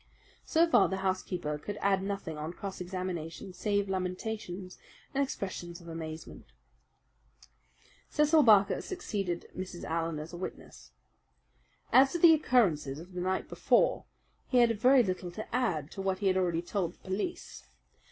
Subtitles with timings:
[0.45, 4.79] So far the housekeeper could add nothing on cross examination save lamentations
[5.13, 6.47] and expressions of amazement.
[8.09, 9.83] Cecil Barker succeeded Mrs.
[9.83, 10.89] Allen as a witness.
[11.93, 14.05] As to the occurrences of the night before,
[14.47, 17.67] he had very little to add to what he had already told the police.